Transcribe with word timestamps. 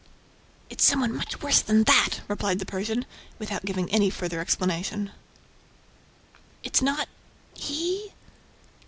"It's 0.67 0.83
some 0.83 0.99
one 1.01 1.15
much 1.15 1.43
worse 1.43 1.61
than 1.61 1.83
that!" 1.83 2.21
replied 2.27 2.57
the 2.57 2.65
Persian, 2.65 3.05
without 3.37 3.65
giving 3.65 3.87
any 3.91 4.09
further 4.09 4.39
explanation. 4.39 5.11
"It's 6.63 6.81
not... 6.81 7.07
he?" 7.53 8.11